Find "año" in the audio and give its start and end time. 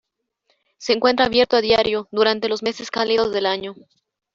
3.45-3.75